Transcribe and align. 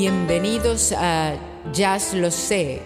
Bienvenidos 0.00 0.92
a 0.96 1.34
Jazz 1.72 2.14
Lo 2.14 2.30
Sé, 2.30 2.80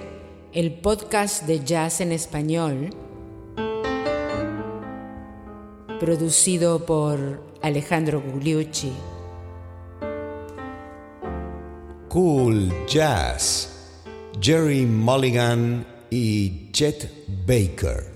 el 0.54 0.72
podcast 0.72 1.43
de 1.43 1.62
jazz 1.62 2.00
en 2.00 2.11
español, 2.11 2.88
producido 6.01 6.87
por 6.87 7.43
Alejandro 7.61 8.23
Gugliucci. 8.23 8.95
Cool 12.09 12.73
Jazz, 12.87 14.01
Jerry 14.41 14.87
Mulligan 14.87 15.84
y 16.09 16.73
Chet 16.73 17.12
Baker. 17.47 18.12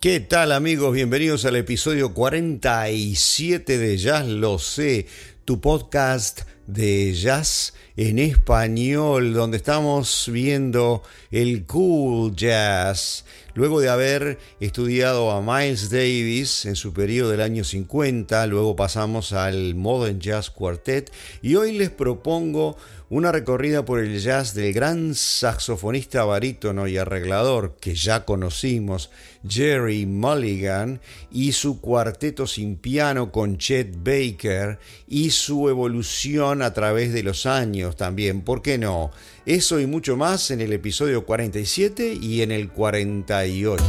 ¿Qué 0.00 0.20
tal 0.20 0.52
amigos? 0.52 0.94
Bienvenidos 0.94 1.44
al 1.44 1.56
episodio 1.56 2.14
47 2.14 3.78
de 3.78 3.96
Jazz 3.96 4.28
Lo 4.28 4.60
Sé, 4.60 5.08
tu 5.44 5.60
podcast 5.60 6.42
de 6.68 7.12
jazz 7.14 7.74
en 7.96 8.20
español, 8.20 9.32
donde 9.32 9.56
estamos 9.56 10.30
viendo 10.32 11.02
el 11.32 11.66
cool 11.66 12.36
jazz. 12.36 13.24
Luego 13.54 13.80
de 13.80 13.88
haber 13.88 14.38
estudiado 14.60 15.32
a 15.32 15.42
Miles 15.42 15.90
Davis 15.90 16.64
en 16.66 16.76
su 16.76 16.92
periodo 16.92 17.30
del 17.30 17.40
año 17.40 17.64
50, 17.64 18.46
luego 18.46 18.76
pasamos 18.76 19.32
al 19.32 19.74
Modern 19.74 20.20
Jazz 20.20 20.48
Quartet 20.50 21.12
y 21.42 21.56
hoy 21.56 21.72
les 21.72 21.90
propongo 21.90 22.76
una 23.10 23.32
recorrida 23.32 23.84
por 23.84 24.00
el 24.00 24.20
jazz 24.20 24.54
del 24.54 24.72
gran 24.72 25.14
saxofonista 25.14 26.24
barítono 26.24 26.86
y 26.86 26.98
arreglador 26.98 27.76
que 27.80 27.94
ya 27.94 28.24
conocimos, 28.24 29.10
Jerry 29.48 30.04
Mulligan, 30.04 31.00
y 31.30 31.52
su 31.52 31.80
cuarteto 31.80 32.46
sin 32.46 32.76
piano 32.76 33.32
con 33.32 33.56
Chet 33.56 33.96
Baker 34.02 34.78
y 35.06 35.30
su 35.30 35.68
evolución 35.68 36.60
a 36.60 36.74
través 36.74 37.12
de 37.12 37.22
los 37.22 37.46
años 37.46 37.96
también, 37.96 38.42
¿por 38.42 38.60
qué 38.60 38.76
no? 38.76 39.10
Eso 39.46 39.80
y 39.80 39.86
mucho 39.86 40.16
más 40.16 40.50
en 40.50 40.60
el 40.60 40.72
episodio 40.72 41.24
47 41.24 42.18
y 42.20 42.42
en 42.42 42.52
el 42.52 42.68
48. 42.68 43.86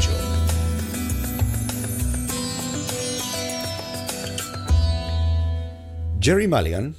Jerry 6.22 6.48
Mulligan 6.48 6.96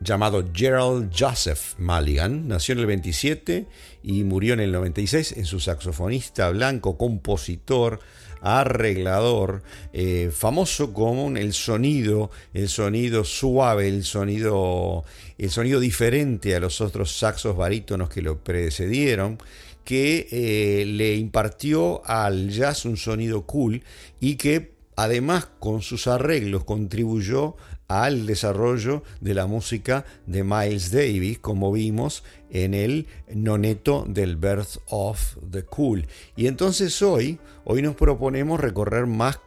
llamado 0.00 0.44
Gerald 0.54 1.10
Joseph 1.16 1.78
Mulligan. 1.78 2.48
Nació 2.48 2.74
en 2.74 2.80
el 2.80 2.86
27 2.86 3.66
y 4.02 4.24
murió 4.24 4.54
en 4.54 4.60
el 4.60 4.72
96. 4.72 5.32
En 5.36 5.44
su 5.44 5.60
saxofonista 5.60 6.50
blanco, 6.50 6.96
compositor, 6.96 8.00
arreglador, 8.40 9.62
eh, 9.92 10.30
famoso 10.32 10.92
como 10.92 11.36
el 11.36 11.52
sonido, 11.52 12.30
el 12.54 12.68
sonido 12.68 13.24
suave, 13.24 13.88
el 13.88 14.04
sonido, 14.04 15.04
el 15.38 15.50
sonido 15.50 15.80
diferente 15.80 16.54
a 16.54 16.60
los 16.60 16.80
otros 16.80 17.16
saxos 17.16 17.56
barítonos 17.56 18.08
que 18.08 18.22
lo 18.22 18.38
precedieron 18.38 19.38
que 19.86 20.26
eh, 20.32 20.84
le 20.84 21.14
impartió 21.14 22.04
al 22.04 22.50
jazz 22.50 22.84
un 22.84 22.96
sonido 22.96 23.46
cool 23.46 23.84
y 24.18 24.34
que 24.34 24.72
además 24.96 25.46
con 25.60 25.80
sus 25.80 26.08
arreglos 26.08 26.64
contribuyó 26.64 27.56
al 27.88 28.26
desarrollo 28.26 29.02
de 29.20 29.34
la 29.34 29.46
música 29.46 30.04
de 30.26 30.44
Miles 30.44 30.90
Davis, 30.90 31.38
como 31.38 31.72
vimos 31.72 32.24
en 32.50 32.74
el 32.74 33.06
noneto 33.32 34.04
del 34.08 34.36
Birth 34.36 34.78
of 34.88 35.36
the 35.50 35.64
Cool. 35.64 36.06
Y 36.36 36.46
entonces 36.46 37.00
hoy, 37.02 37.38
hoy 37.64 37.82
nos 37.82 37.94
proponemos 37.94 38.60
recorrer 38.60 39.06
más 39.06 39.40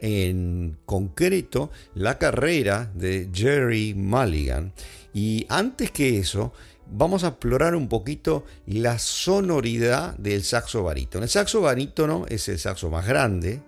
en 0.00 0.78
concreto 0.84 1.70
la 1.94 2.18
carrera 2.18 2.90
de 2.94 3.30
Jerry 3.32 3.94
Mulligan. 3.94 4.72
Y 5.14 5.46
antes 5.48 5.90
que 5.90 6.18
eso, 6.18 6.52
vamos 6.90 7.24
a 7.24 7.28
explorar 7.28 7.74
un 7.74 7.88
poquito 7.88 8.44
la 8.66 8.98
sonoridad 8.98 10.14
del 10.18 10.44
saxo 10.44 10.82
barítono. 10.82 11.24
El 11.24 11.30
saxo 11.30 11.62
barítono 11.62 12.26
es 12.28 12.48
el 12.48 12.58
saxo 12.58 12.90
más 12.90 13.06
grande. 13.06 13.62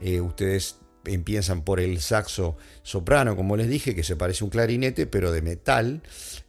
Eh, 0.00 0.20
ustedes 0.20 0.76
empiezan 1.04 1.62
por 1.62 1.80
el 1.80 2.00
saxo 2.00 2.56
soprano, 2.84 3.34
como 3.34 3.56
les 3.56 3.68
dije, 3.68 3.94
que 3.96 4.04
se 4.04 4.14
parece 4.14 4.44
a 4.44 4.46
un 4.46 4.50
clarinete, 4.50 5.06
pero 5.06 5.32
de 5.32 5.42
metal, 5.42 6.02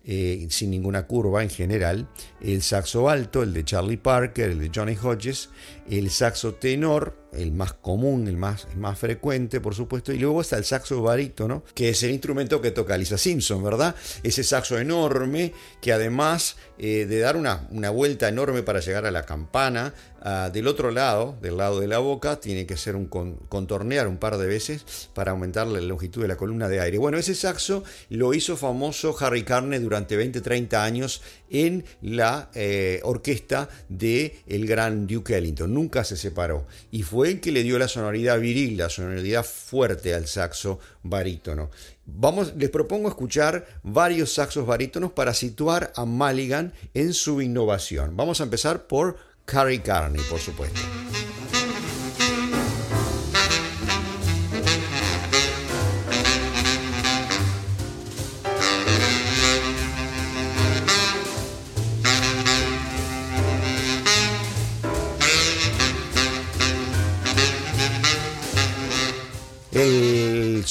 eh, 0.04 0.46
sin 0.52 0.70
ninguna 0.70 1.08
curva 1.08 1.42
en 1.42 1.50
general, 1.50 2.08
el 2.42 2.62
saxo 2.62 3.10
alto, 3.10 3.42
el 3.42 3.54
de 3.54 3.64
Charlie 3.66 3.98
Parker, 3.98 4.52
el 4.52 4.60
de 4.60 4.70
Johnny 4.74 4.96
Hodges, 5.02 5.50
el 5.90 6.12
saxo 6.12 6.54
tenor, 6.54 7.26
el 7.32 7.52
más 7.52 7.74
común, 7.74 8.28
el 8.28 8.38
más, 8.38 8.68
más 8.76 9.00
frecuente, 9.00 9.60
por 9.62 9.76
supuesto, 9.76 10.14
y 10.14 10.20
luego 10.20 10.42
está 10.42 10.58
el 10.58 10.66
saxo 10.66 11.02
barítono, 11.02 11.64
que 11.74 11.90
es 11.90 12.04
el 12.04 12.12
instrumento 12.12 12.62
que 12.62 12.72
toca 12.72 12.98
Lisa 12.98 13.18
Simpson, 13.18 13.64
¿verdad? 13.64 13.96
Ese 14.24 14.44
saxo 14.44 14.78
enorme 14.78 15.54
que 15.82 15.94
además 15.94 16.58
eh, 16.78 17.06
de 17.06 17.20
dar 17.20 17.38
una, 17.38 17.68
una, 17.72 17.90
vuelta 17.90 18.28
enorme 18.28 18.62
para 18.62 18.82
llegar 18.82 19.06
a 19.06 19.12
la 19.12 19.26
campana, 19.26 19.94
ah, 20.22 20.50
del 20.52 20.68
otro 20.68 20.92
lado, 20.92 21.38
del 21.42 21.58
lado 21.58 21.80
de 21.80 21.88
la 21.88 22.00
boca, 22.00 22.40
tiene 22.40 22.66
que 22.66 22.78
ser 22.78 22.96
un 22.96 23.08
contornear 23.08 24.08
un 24.08 24.18
par 24.18 24.38
de 24.38 24.48
veces 24.48 24.86
para 25.14 25.32
aumentar 25.32 25.68
la 25.68 25.80
longitud 25.82 26.25
de 26.26 26.34
la 26.34 26.38
columna 26.38 26.68
de 26.68 26.80
aire. 26.80 26.98
Bueno, 26.98 27.18
ese 27.18 27.36
saxo 27.36 27.84
lo 28.10 28.34
hizo 28.34 28.58
famoso 28.58 29.16
Harry 29.20 29.44
Carney 29.44 29.80
durante 29.80 30.18
20-30 30.18 30.74
años 30.76 31.22
en 31.50 31.86
la 32.02 32.50
eh, 32.54 33.00
orquesta 33.04 33.70
de 33.90 34.40
el 34.48 34.68
gran 34.68 35.08
Duke 35.08 35.38
Ellington. 35.38 35.74
Nunca 35.74 36.04
se 36.04 36.18
separó 36.18 36.68
y 36.92 37.04
fue 37.04 37.30
el 37.30 37.40
que 37.40 37.52
le 37.52 37.64
dio 37.64 37.80
la 37.80 37.88
sonoridad 37.88 38.40
viril, 38.40 38.78
la 38.78 38.90
sonoridad 38.90 39.46
fuerte 39.46 40.14
al 40.14 40.28
saxo 40.28 40.80
barítono. 41.04 41.70
Vamos, 42.06 42.54
les 42.56 42.70
propongo 42.70 43.10
escuchar 43.10 43.66
varios 43.84 44.34
saxos 44.34 44.66
barítonos 44.66 45.12
para 45.12 45.34
situar 45.34 45.92
a 45.96 46.06
Mulligan 46.06 46.74
en 46.94 47.14
su 47.14 47.42
innovación. 47.42 48.16
Vamos 48.16 48.42
a 48.42 48.44
empezar 48.44 48.88
por 48.88 49.18
Harry 49.48 49.80
Carney, 49.80 50.22
por 50.30 50.40
supuesto. 50.40 50.80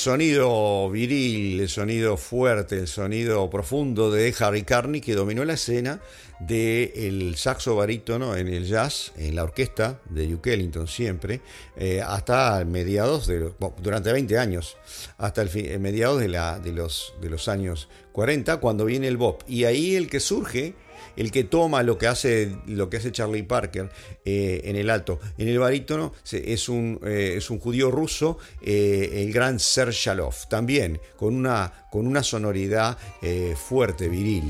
Sonido 0.04 0.90
viril, 0.90 1.60
el 1.60 1.68
sonido 1.70 2.18
fuerte, 2.18 2.76
el 2.76 2.88
sonido 2.88 3.48
profundo 3.48 4.10
de 4.10 4.34
Harry 4.38 4.62
Carney 4.62 5.00
que 5.00 5.14
dominó 5.14 5.46
la 5.46 5.54
escena 5.54 5.98
del 6.40 7.36
saxo 7.36 7.74
barítono 7.76 8.36
en 8.36 8.48
el 8.48 8.66
jazz, 8.66 9.12
en 9.16 9.34
la 9.34 9.44
orquesta 9.44 10.00
de 10.10 10.26
Duke 10.26 10.52
Ellington 10.52 10.88
siempre, 10.88 11.40
eh, 11.78 12.02
hasta 12.06 12.62
mediados 12.66 13.26
de 13.26 13.50
durante 13.80 14.12
20 14.12 14.36
años, 14.38 14.76
hasta 15.16 15.40
el 15.40 15.48
fin, 15.48 15.80
mediados 15.80 16.20
de, 16.20 16.28
la, 16.28 16.58
de, 16.58 16.72
los, 16.72 17.14
de 17.22 17.30
los 17.30 17.48
años 17.48 17.88
40, 18.12 18.58
cuando 18.58 18.84
viene 18.84 19.08
el 19.08 19.16
bop. 19.16 19.40
Y 19.48 19.64
ahí 19.64 19.96
el 19.96 20.10
que 20.10 20.20
surge 20.20 20.74
el 21.16 21.30
que 21.30 21.44
toma 21.44 21.82
lo 21.82 21.98
que 21.98 22.06
hace, 22.06 22.56
lo 22.66 22.88
que 22.90 22.98
hace 22.98 23.12
Charlie 23.12 23.42
Parker 23.42 23.90
eh, 24.24 24.62
en 24.64 24.76
el 24.76 24.90
alto. 24.90 25.20
En 25.38 25.48
el 25.48 25.58
barítono 25.58 26.12
es 26.30 26.68
un, 26.68 27.00
eh, 27.04 27.34
es 27.36 27.50
un 27.50 27.58
judío 27.58 27.90
ruso, 27.90 28.38
eh, 28.62 29.22
el 29.24 29.32
gran 29.32 29.58
Serge 29.60 30.10
Shalov, 30.10 30.34
también 30.48 31.00
con 31.16 31.34
una, 31.34 31.86
con 31.90 32.06
una 32.06 32.22
sonoridad 32.22 32.98
fuerte, 33.56 34.08
viril. 34.08 34.44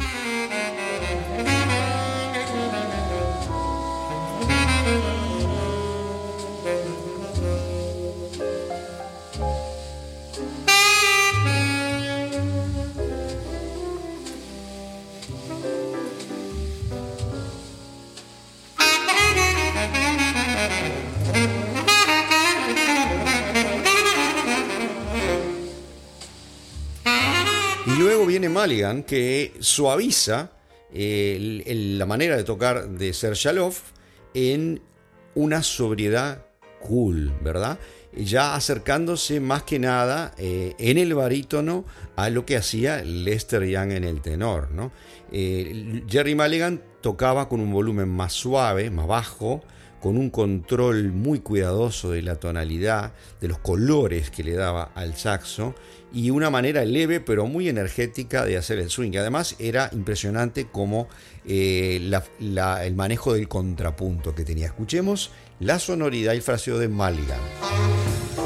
Mulligan 28.55 29.03
que 29.03 29.53
suaviza 29.61 30.53
la 30.93 32.07
manera 32.07 32.37
de 32.37 32.45
tocar 32.45 32.89
de 32.89 33.13
Ser 33.13 33.35
Shalov 33.35 33.75
en 34.33 34.81
una 35.35 35.63
sobriedad 35.63 36.47
cool, 36.81 37.33
¿verdad? 37.43 37.79
Ya 38.17 38.55
acercándose 38.55 39.41
más 39.41 39.65
que 39.65 39.81
nada 39.81 40.35
eh, 40.39 40.75
en 40.79 40.99
el 40.99 41.15
barítono 41.15 41.85
a 42.15 42.31
lo 42.31 42.47
que 42.47 42.57
hacía 42.57 43.03
Lester 43.03 43.65
Young 43.65 43.91
en 43.93 44.05
el 44.05 44.21
tenor, 44.21 44.71
¿no? 44.71 44.93
Eh, 45.33 46.05
Jerry 46.09 46.37
Mulligan 46.37 46.81
tocaba 47.01 47.49
con 47.49 47.61
un 47.61 47.73
volumen 47.73 48.09
más 48.09 48.33
suave, 48.33 48.91
más 48.91 49.09
bajo, 49.09 49.65
con 50.01 50.17
un 50.17 50.31
control 50.31 51.13
muy 51.13 51.41
cuidadoso 51.41 52.13
de 52.13 52.23
la 52.23 52.37
tonalidad, 52.37 53.15
de 53.41 53.49
los 53.49 53.59
colores 53.59 54.31
que 54.31 54.45
le 54.45 54.53
daba 54.53 54.93
al 54.95 55.17
saxo 55.17 55.75
y 56.15 56.31
una 56.31 56.49
manera 56.49 56.85
leve 56.85 57.21
pero 57.21 57.47
muy 57.47 57.69
energética 57.69 58.45
de 58.45 58.57
hacer 58.57 58.79
el 58.79 58.89
swing. 58.89 59.17
Además 59.19 59.57
era 59.59 59.91
impresionante 59.93 60.67
como 60.67 61.09
eh, 61.45 61.97
el 62.41 62.95
manejo 62.95 63.35
del 63.35 63.49
contrapunto 63.49 64.35
que 64.35 64.45
tenía. 64.45 64.67
Escuchemos 64.67 65.33
la 65.61 65.79
sonoridad 65.79 66.33
y 66.33 66.37
el 66.37 66.43
fraseo 66.43 66.79
de 66.79 66.89
Mulligan. 66.89 68.44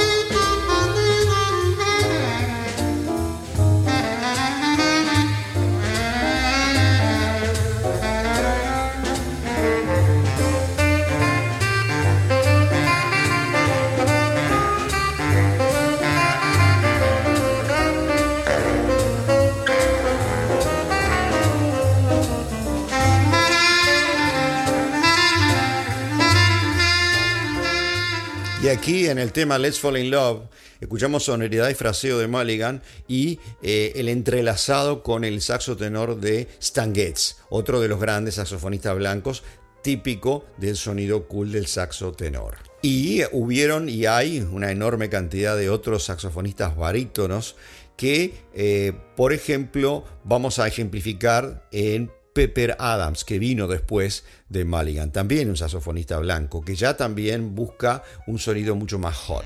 Aquí 28.88 29.06
en 29.06 29.18
el 29.18 29.32
tema 29.32 29.58
Let's 29.58 29.80
Fall 29.80 29.98
in 29.98 30.10
Love 30.10 30.44
escuchamos 30.80 31.22
sonoridad 31.24 31.68
y 31.68 31.74
fraseo 31.74 32.18
de 32.18 32.26
Mulligan 32.26 32.80
y 33.06 33.38
eh, 33.60 33.92
el 33.96 34.08
entrelazado 34.08 35.02
con 35.02 35.24
el 35.24 35.42
saxo 35.42 35.76
tenor 35.76 36.18
de 36.20 36.48
Stan 36.58 36.94
Getz, 36.94 37.36
otro 37.50 37.82
de 37.82 37.88
los 37.88 38.00
grandes 38.00 38.36
saxofonistas 38.36 38.96
blancos, 38.96 39.42
típico 39.82 40.46
del 40.56 40.78
sonido 40.78 41.28
cool 41.28 41.52
del 41.52 41.66
saxo 41.66 42.12
tenor. 42.12 42.56
Y 42.80 43.24
hubieron 43.30 43.90
y 43.90 44.06
hay 44.06 44.40
una 44.40 44.70
enorme 44.70 45.10
cantidad 45.10 45.54
de 45.54 45.68
otros 45.68 46.04
saxofonistas 46.04 46.74
barítonos 46.74 47.56
que, 47.98 48.32
eh, 48.54 48.94
por 49.16 49.34
ejemplo, 49.34 50.04
vamos 50.24 50.58
a 50.60 50.66
ejemplificar 50.66 51.68
en 51.72 52.10
Pepper 52.38 52.76
Adams, 52.78 53.24
que 53.24 53.40
vino 53.40 53.66
después 53.66 54.22
de 54.48 54.64
Mulligan, 54.64 55.10
también 55.10 55.50
un 55.50 55.56
saxofonista 55.56 56.20
blanco, 56.20 56.64
que 56.64 56.76
ya 56.76 56.96
también 56.96 57.56
busca 57.56 58.04
un 58.28 58.38
sonido 58.38 58.76
mucho 58.76 58.96
más 59.00 59.16
hot. 59.16 59.44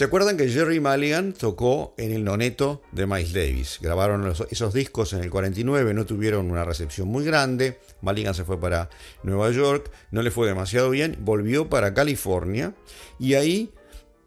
¿Se 0.00 0.04
acuerdan 0.04 0.38
que 0.38 0.48
Jerry 0.48 0.80
Mulligan 0.80 1.34
tocó 1.34 1.92
en 1.98 2.10
el 2.12 2.24
noneto 2.24 2.80
de 2.90 3.06
Miles 3.06 3.34
Davis? 3.34 3.78
Grabaron 3.82 4.32
esos 4.50 4.72
discos 4.72 5.12
en 5.12 5.22
el 5.22 5.28
49, 5.28 5.92
no 5.92 6.06
tuvieron 6.06 6.50
una 6.50 6.64
recepción 6.64 7.06
muy 7.06 7.22
grande. 7.22 7.78
Mulligan 8.00 8.32
se 8.32 8.46
fue 8.46 8.58
para 8.58 8.88
Nueva 9.24 9.50
York, 9.50 9.90
no 10.10 10.22
le 10.22 10.30
fue 10.30 10.48
demasiado 10.48 10.88
bien, 10.88 11.18
volvió 11.20 11.68
para 11.68 11.92
California 11.92 12.72
y 13.18 13.34
ahí 13.34 13.74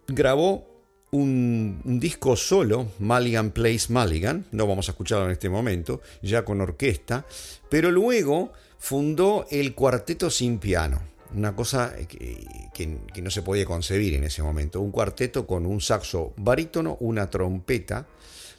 grabó 0.05 0.67
un, 1.09 1.81
un, 1.85 1.99
disco 1.99 2.35
solo, 2.35 2.91
Mulligan 2.99 3.49
Plays 3.49 3.89
Mulligan, 3.89 4.45
no 4.51 4.67
vamos 4.67 4.89
a 4.89 4.91
escucharlo 4.91 5.25
en 5.25 5.31
este 5.31 5.49
momento, 5.49 6.01
ya 6.21 6.45
con 6.45 6.61
orquesta, 6.61 7.25
pero 7.71 7.89
luego 7.89 8.53
fundó 8.77 9.47
el 9.49 9.73
Cuarteto 9.73 10.29
Sin 10.29 10.59
Piano 10.59 11.12
una 11.35 11.55
cosa 11.55 11.93
que, 12.07 13.21
no 13.21 13.29
se 13.29 13.41
podía 13.41 13.65
concebir 13.65 14.13
en 14.15 14.23
ese 14.23 14.43
momento. 14.43 14.81
Un 14.81 14.91
cuarteto 14.91 15.47
con 15.47 15.65
un 15.65 15.81
saxo 15.81 16.33
barítono, 16.37 16.97
una 16.99 17.29
trompeta, 17.29 18.07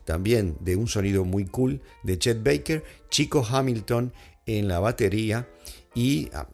también 0.04 0.56
de 0.60 0.76
un 0.76 0.86
sonido 0.86 1.24
muy 1.24 1.46
cool, 1.46 1.80
de 2.02 2.18
Chet 2.18 2.42
Baker, 2.42 2.84
Chico 3.08 3.46
Hamilton 3.48 4.12
en 4.46 4.68
la 4.68 4.80
batería 4.80 5.48
y 5.94 6.28
ah, 6.34 6.48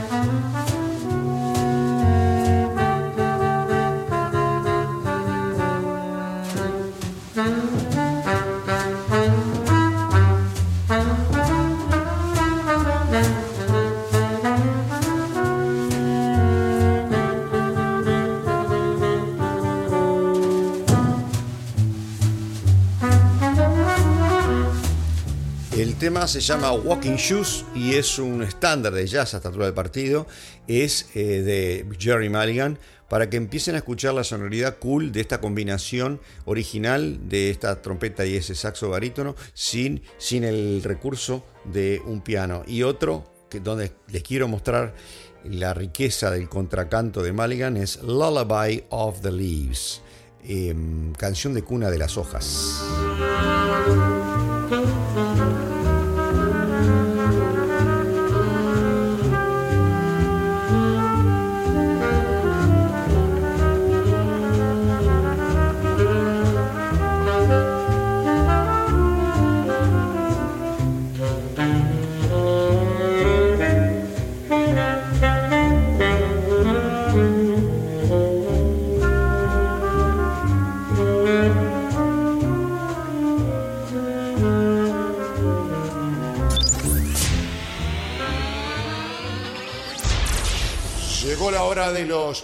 Tema 26.02 26.26
se 26.26 26.40
llama 26.40 26.72
Walking 26.72 27.14
Shoes 27.14 27.64
y 27.76 27.94
es 27.94 28.18
un 28.18 28.42
estándar 28.42 28.92
de 28.92 29.06
jazz 29.06 29.34
hasta 29.34 29.46
altura 29.46 29.66
del 29.66 29.74
partido. 29.74 30.26
Es 30.66 31.08
eh, 31.14 31.42
de 31.42 31.86
Jerry 31.96 32.28
Mulligan 32.28 32.80
para 33.08 33.30
que 33.30 33.36
empiecen 33.36 33.76
a 33.76 33.78
escuchar 33.78 34.12
la 34.12 34.24
sonoridad 34.24 34.78
cool 34.80 35.12
de 35.12 35.20
esta 35.20 35.40
combinación 35.40 36.20
original 36.44 37.28
de 37.28 37.50
esta 37.50 37.80
trompeta 37.82 38.26
y 38.26 38.34
ese 38.34 38.56
saxo 38.56 38.90
barítono 38.90 39.36
sin, 39.54 40.02
sin 40.18 40.42
el 40.42 40.82
recurso 40.82 41.46
de 41.66 42.02
un 42.04 42.20
piano. 42.20 42.64
Y 42.66 42.82
otro 42.82 43.46
que 43.48 43.60
donde 43.60 43.92
les 44.08 44.24
quiero 44.24 44.48
mostrar 44.48 44.96
la 45.44 45.72
riqueza 45.72 46.32
del 46.32 46.48
contracanto 46.48 47.22
de 47.22 47.32
Mulligan 47.32 47.76
es 47.76 48.02
Lullaby 48.02 48.86
of 48.88 49.20
the 49.20 49.30
Leaves, 49.30 50.02
em, 50.42 51.12
canción 51.12 51.54
de 51.54 51.62
cuna 51.62 51.92
de 51.92 51.98
las 51.98 52.16
hojas. 52.16 52.82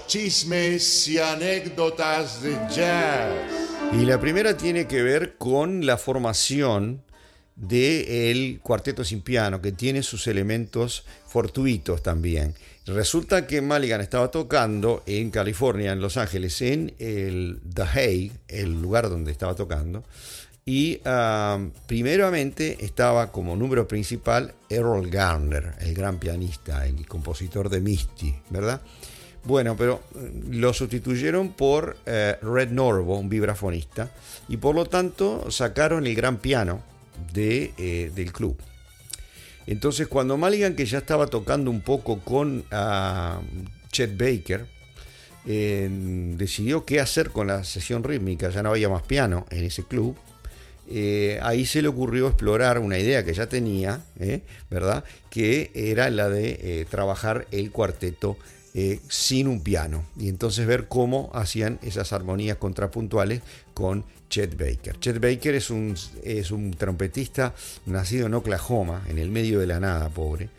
Chismes 0.09 1.07
y 1.07 1.19
anécdotas 1.19 2.43
de 2.43 2.59
jazz. 2.75 3.31
Y 3.93 4.07
la 4.07 4.19
primera 4.19 4.57
tiene 4.57 4.87
que 4.87 5.03
ver 5.03 5.37
con 5.37 5.85
la 5.85 5.99
formación 5.99 7.03
del 7.55 8.59
cuarteto 8.62 9.05
sin 9.05 9.21
piano, 9.21 9.61
que 9.61 9.73
tiene 9.73 10.03
sus 10.03 10.27
elementos 10.27 11.05
fortuitos 11.27 12.03
también. 12.03 12.55
Resulta 12.87 13.47
que 13.47 13.61
Maligan 13.61 14.00
estaba 14.00 14.31
tocando 14.31 15.03
en 15.05 15.31
California, 15.31 15.93
en 15.93 16.00
Los 16.00 16.17
Ángeles, 16.17 16.62
en 16.62 16.95
el 16.99 17.61
The 17.75 17.83
Hague, 17.83 18.33
el 18.49 18.81
lugar 18.81 19.11
donde 19.11 19.31
estaba 19.31 19.55
tocando, 19.55 20.05
y 20.65 21.00
ah, 21.05 21.59
primeramente 21.87 22.79
estaba 22.83 23.31
como 23.31 23.57
número 23.57 23.87
principal 23.87 24.55
Errol 24.71 25.11
Garner, 25.11 25.75
el 25.81 25.95
gran 25.95 26.19
pianista, 26.19 26.87
el 26.87 27.07
compositor 27.07 27.69
de 27.69 27.83
Misty, 27.83 28.35
¿verdad? 28.49 28.81
Bueno, 29.45 29.76
pero 29.76 30.02
mm, 30.14 30.59
lo 30.59 30.73
sustituyeron 30.73 31.52
por 31.52 31.97
eh, 32.07 32.37
Red 32.42 32.71
Norvo, 32.71 33.18
un 33.18 33.28
vibrafonista, 33.28 34.11
y 34.49 34.57
por 34.57 34.75
lo 34.75 34.87
tanto 34.87 35.50
sacaron 35.50 36.07
el 36.07 36.14
gran 36.14 36.38
piano 36.38 36.83
de, 37.33 37.73
eh, 37.78 38.11
del 38.14 38.33
club. 38.33 38.57
Entonces, 39.66 40.09
cuando 40.09 40.37
Maligan, 40.37 40.75
que 40.75 40.87
ya 40.87 40.99
estaba 40.99 41.26
tocando 41.26 41.71
un 41.71 41.83
poco 41.83 42.21
con 42.21 42.64
uh, 42.73 43.88
Chet 43.92 44.16
Baker, 44.16 44.64
eh, 45.47 45.88
decidió 46.37 46.87
qué 46.87 47.00
hacer 47.00 47.30
con 47.30 47.49
la 47.49 47.64
sesión 47.64 48.02
rítmica, 48.02 48.49
ya 48.49 48.62
no 48.62 48.71
había 48.71 48.88
más 48.88 49.02
piano 49.02 49.47
en 49.50 49.64
ese 49.64 49.85
club, 49.85 50.16
eh, 50.90 51.38
ahí 51.42 51.66
se 51.66 51.83
le 51.83 51.88
ocurrió 51.88 52.28
explorar 52.28 52.78
una 52.78 52.99
idea 52.99 53.23
que 53.23 53.35
ya 53.35 53.47
tenía, 53.47 54.00
eh, 54.18 54.40
¿verdad? 54.71 55.04
Que 55.28 55.71
era 55.75 56.09
la 56.09 56.30
de 56.30 56.59
eh, 56.62 56.87
trabajar 56.88 57.47
el 57.50 57.71
cuarteto 57.71 58.38
sin 59.08 59.49
un 59.49 59.61
piano 59.61 60.04
y 60.18 60.28
entonces 60.28 60.66
ver 60.66 60.88
cómo 60.88 61.30
hacían 61.32 61.78
esas 61.82 62.12
armonías 62.12 62.58
contrapuntuales 62.58 63.42
con 63.75 64.04
Chet 64.28 64.58
Baker. 64.58 64.99
Chet 64.99 65.20
Baker 65.20 65.54
es 65.54 65.70
un, 65.70 65.97
es 66.23 66.50
un 66.50 66.73
trompetista 66.73 67.54
nacido 67.87 68.26
en 68.26 68.35
Oklahoma, 68.35 69.04
en 69.08 69.18
el 69.18 69.30
medio 69.30 69.61
de 69.61 69.66
la 69.66 69.80
nada, 69.80 70.08
pobre. 70.08 70.50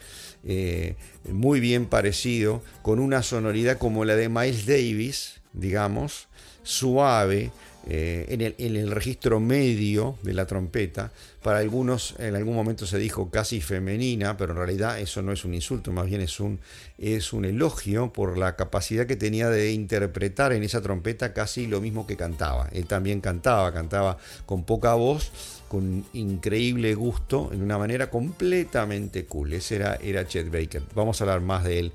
muy 1.31 1.59
bien 1.59 1.85
parecido, 1.85 2.63
con 2.81 2.99
una 2.99 3.21
sonoridad 3.21 3.77
como 3.77 4.05
la 4.05 4.15
de 4.15 4.29
Miles 4.29 4.65
Davis, 4.65 5.41
digamos, 5.53 6.28
suave, 6.69 7.51
eh, 7.87 8.53
en, 8.59 8.75
el, 8.75 8.91
registro 8.91 9.39
medio 9.39 10.17
de 10.21 10.33
la 10.33 10.45
trompeta. 10.45 11.11
Para 11.41 11.57
algunos 11.59 12.13
en 12.19 12.35
algún 12.35 12.53
momento 12.53 12.85
se 12.85 12.99
dijo 12.99 13.31
casi 13.31 13.61
femenina, 13.61 14.37
pero 14.37 14.51
en 14.51 14.57
realidad 14.57 14.99
eso 14.99 15.23
no 15.23 15.31
es 15.31 15.43
un 15.45 15.55
insulto, 15.55 15.91
más 15.91 16.05
bien 16.05 16.21
es 16.21 16.39
un, 16.39 16.59
es 16.99 17.33
un 17.33 17.45
elogio 17.45 18.13
por 18.13 18.37
la 18.37 18.55
capacidad 18.55 19.07
que 19.07 19.15
tenía 19.15 19.49
de 19.49 19.71
interpretar 19.71 20.53
en 20.53 20.61
esa 20.61 20.81
trompeta 20.81 21.33
casi 21.33 21.65
lo 21.65 21.81
mismo 21.81 22.05
que 22.05 22.15
cantaba. 22.15 22.69
Él 22.73 22.85
también 22.85 23.21
cantaba, 23.21 23.73
cantaba 23.73 24.17
con 24.45 24.65
poca 24.65 24.93
voz, 24.93 25.31
con 25.67 26.05
increíble 26.13 26.93
gusto, 26.93 27.49
en 27.51 27.63
una 27.63 27.79
manera 27.79 28.11
completamente 28.11 29.25
cool. 29.25 29.53
Ese 29.53 29.77
era, 29.77 29.95
era 29.95 30.27
Chet 30.27 30.51
Baker. 30.51 30.83
Vamos 30.93 31.19
a 31.19 31.23
hablar 31.23 31.41
más 31.41 31.63
de 31.63 31.79
él 31.79 31.91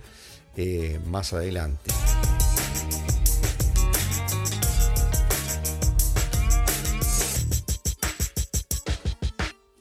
eh, 0.57 0.99
más 1.07 1.33
adelante. 1.33 1.93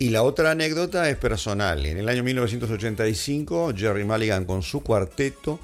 Y 0.03 0.10
la 0.10 0.24
otra 0.24 0.51
anécdota 0.51 1.10
es 1.10 1.15
personal. 1.15 1.86
En 1.86 1.98
el 1.98 2.10
año 2.10 2.25
1985, 2.25 3.72
Jerry 3.74 4.03
Mulligan 4.03 4.43
con 4.43 4.62
su 4.62 4.83
cuarteto 4.83 5.62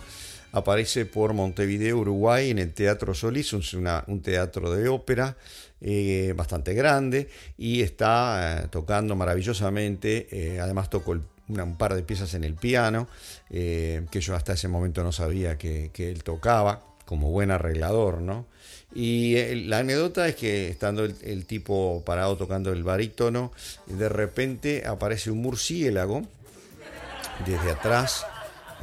aparece 0.53 1.05
por 1.05 1.33
Montevideo, 1.33 1.97
Uruguay, 1.97 2.49
en 2.49 2.57
el 2.57 2.71
Teatro 2.73 3.13
Solís, 3.13 3.51
un 3.51 4.21
teatro 4.23 4.71
de 4.71 4.87
ópera 4.87 5.35
eh, 5.81 6.33
bastante 6.37 6.73
grande, 6.73 7.27
y 7.57 7.81
está 7.81 8.61
eh, 8.61 8.67
tocando 8.69 9.13
maravillosamente. 9.17 10.29
Eh, 10.31 10.61
además 10.61 10.89
tocó 10.89 11.17
un 11.49 11.77
par 11.77 11.93
de 11.93 12.03
piezas 12.03 12.33
en 12.33 12.45
el 12.45 12.53
piano, 12.53 13.09
que 13.49 14.21
yo 14.21 14.35
hasta 14.35 14.53
ese 14.53 14.69
momento 14.69 15.03
no 15.03 15.11
sabía 15.11 15.57
que 15.57 15.91
él 15.97 16.23
tocaba, 16.23 16.88
como 17.09 17.31
buen 17.31 17.49
arreglador, 17.49 18.21
¿no? 18.21 18.45
Y 18.93 19.35
eh, 19.37 19.55
la 19.55 19.79
anécdota 19.79 20.27
es 20.27 20.35
que 20.35 20.69
estando 20.69 21.03
el, 21.03 21.45
tipo 21.47 22.03
parado 22.05 22.37
tocando 22.37 22.71
el 22.71 22.83
barítono, 22.83 23.51
de 23.87 24.09
repente 24.09 24.85
aparece 24.85 25.31
un 25.31 25.41
murciélago 25.41 26.21
desde 27.47 27.71
atrás 27.71 28.27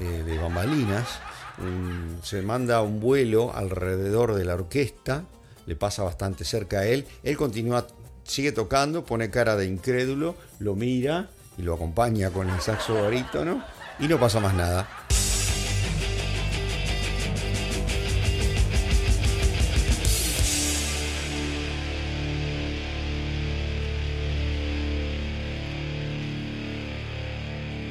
eh, 0.00 0.24
de 0.26 0.38
bambalinas, 0.38 1.06
se 2.24 2.42
manda 2.42 2.82
un 2.82 2.98
vuelo 2.98 3.54
alrededor 3.54 4.34
de 4.34 4.44
la 4.44 4.54
orquesta, 4.54 5.22
le 5.66 5.76
pasa 5.76 6.02
bastante 6.02 6.44
cerca 6.44 6.80
a 6.80 6.86
él, 6.86 7.06
él 7.22 7.36
continúa, 7.36 7.86
sigue 8.24 8.50
tocando, 8.50 9.04
pone 9.04 9.30
cara 9.30 9.54
de 9.54 9.66
incrédulo, 9.66 10.34
lo 10.58 10.74
mira 10.74 11.30
y 11.56 11.62
lo 11.62 11.74
acompaña 11.74 12.30
con 12.30 12.50
el 12.50 12.60
saxo 12.60 12.94
barítono 12.94 13.62
y 14.00 14.08
no 14.08 14.18
pasa 14.18 14.40
más 14.40 14.54
nada. 14.54 15.06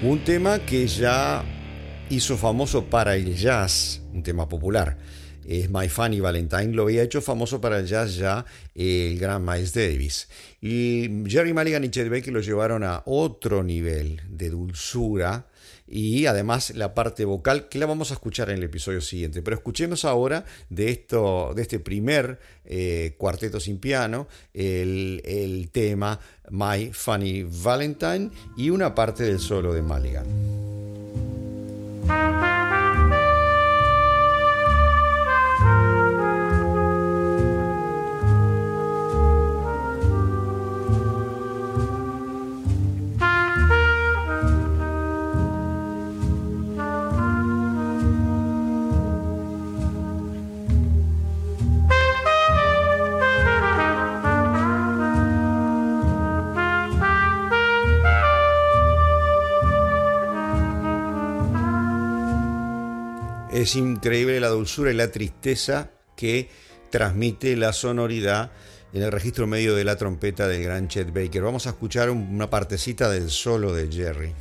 Un 0.05 0.23
tema 0.23 0.59
que 0.59 0.85
ya 0.85 1.43
hizo 2.11 2.37
famoso 2.37 2.85
para 2.85 3.15
el 3.15 3.35
jazz, 3.35 4.03
un 4.13 4.21
tema 4.21 4.47
popular. 4.47 4.99
Es 5.43 5.67
My 5.71 5.89
Funny 5.89 6.19
Valentine, 6.19 6.73
lo 6.73 6.83
había 6.83 7.01
hecho 7.01 7.23
famoso 7.23 7.59
para 7.59 7.79
el 7.79 7.87
jazz 7.87 8.15
ya 8.15 8.45
el 8.75 9.17
gran 9.17 9.43
Miles 9.43 9.73
Davis. 9.73 10.29
Y 10.61 11.09
Jerry 11.25 11.53
Mulligan 11.53 11.83
y 11.85 11.89
Chet 11.89 12.07
Baker 12.07 12.31
lo 12.31 12.41
llevaron 12.41 12.83
a 12.83 13.01
otro 13.07 13.63
nivel 13.63 14.21
de 14.29 14.51
dulzura, 14.51 15.47
y 15.87 16.25
además 16.25 16.71
la 16.75 16.93
parte 16.93 17.25
vocal 17.25 17.67
que 17.67 17.79
la 17.79 17.85
vamos 17.85 18.11
a 18.11 18.15
escuchar 18.15 18.49
en 18.49 18.57
el 18.57 18.63
episodio 18.63 19.01
siguiente. 19.01 19.41
Pero 19.41 19.55
escuchemos 19.57 20.05
ahora 20.05 20.45
de, 20.69 20.89
esto, 20.89 21.53
de 21.55 21.61
este 21.61 21.79
primer 21.79 22.39
eh, 22.65 23.15
cuarteto 23.17 23.59
sin 23.59 23.79
piano 23.79 24.27
el, 24.53 25.21
el 25.25 25.69
tema 25.71 26.19
My 26.49 26.91
Funny 26.93 27.43
Valentine 27.43 28.29
y 28.57 28.69
una 28.69 28.93
parte 28.95 29.23
del 29.23 29.39
solo 29.39 29.73
de 29.73 29.81
Mulligan. 29.81 30.25
Es 63.65 63.75
increíble 63.75 64.39
la 64.39 64.49
dulzura 64.49 64.91
y 64.91 64.93
la 64.93 65.11
tristeza 65.11 65.89
que 66.15 66.51
transmite 66.91 67.55
la 67.55 67.73
sonoridad 67.73 68.51
en 68.93 69.01
el 69.01 69.11
registro 69.11 69.47
medio 69.47 69.73
de 69.73 69.83
la 69.83 69.95
trompeta 69.95 70.47
del 70.47 70.61
gran 70.61 70.87
Chet 70.87 71.11
Baker. 71.11 71.41
Vamos 71.41 71.65
a 71.65 71.71
escuchar 71.71 72.11
una 72.11 72.47
partecita 72.47 73.09
del 73.09 73.31
solo 73.31 73.73
de 73.73 73.91
Jerry. 73.91 74.35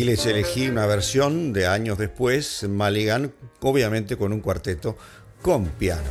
Aquí 0.00 0.06
les 0.06 0.24
elegí 0.24 0.66
una 0.66 0.86
versión 0.86 1.52
de 1.52 1.66
años 1.66 1.98
después, 1.98 2.66
Maligan, 2.66 3.34
obviamente 3.60 4.16
con 4.16 4.32
un 4.32 4.40
cuarteto 4.40 4.96
con 5.42 5.66
piano. 5.66 6.08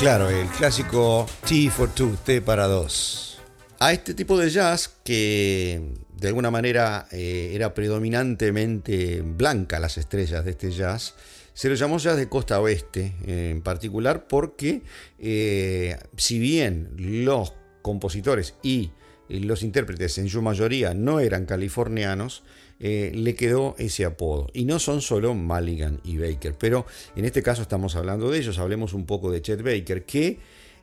Claro, 0.00 0.30
el 0.30 0.48
clásico 0.48 1.26
T 1.46 1.68
for 1.68 1.94
two, 1.94 2.16
T 2.24 2.40
para 2.40 2.66
dos. 2.66 3.38
A 3.80 3.92
este 3.92 4.14
tipo 4.14 4.38
de 4.38 4.48
jazz 4.48 4.88
que 5.04 5.92
de 6.16 6.28
alguna 6.28 6.50
manera 6.50 7.06
eh, 7.12 7.50
era 7.52 7.74
predominantemente 7.74 9.20
blanca 9.20 9.78
las 9.78 9.98
estrellas 9.98 10.42
de 10.46 10.52
este 10.52 10.70
jazz, 10.70 11.16
se 11.52 11.68
lo 11.68 11.74
llamó 11.74 11.98
jazz 11.98 12.16
de 12.16 12.30
costa 12.30 12.58
oeste 12.62 13.12
en 13.26 13.60
particular 13.60 14.26
porque 14.26 14.80
eh, 15.18 15.98
si 16.16 16.38
bien 16.38 16.94
los 16.96 17.52
compositores 17.82 18.54
y 18.62 18.92
los 19.28 19.62
intérpretes 19.62 20.16
en 20.16 20.30
su 20.30 20.40
mayoría 20.40 20.94
no 20.94 21.20
eran 21.20 21.44
californianos, 21.44 22.42
eh, 22.82 23.12
le 23.14 23.34
quedó 23.34 23.74
ese 23.76 24.06
apodo. 24.06 24.48
Y 24.54 24.64
no 24.64 24.78
son 24.78 25.02
solo 25.02 25.34
Mulligan 25.34 26.00
y 26.02 26.16
Baker, 26.16 26.56
pero 26.58 26.86
en 27.14 27.26
este 27.26 27.42
caso 27.42 27.60
estamos 27.60 27.94
hablando 27.94 28.30
de 28.30 28.38
ellos. 28.38 28.58
Hablemos 28.58 28.94
un 28.94 29.04
poco 29.04 29.30
de 29.30 29.42
Chet 29.42 29.62
Baker, 29.62 30.06
que 30.06 30.38